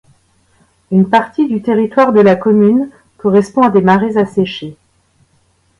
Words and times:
Une 0.89 1.07
partie 1.07 1.47
du 1.47 1.61
territoire 1.61 2.11
de 2.11 2.21
la 2.21 2.35
commune 2.35 2.89
correspond 3.17 3.61
à 3.61 3.69
des 3.69 3.81
marais 3.83 4.17
asséchés. 4.17 4.75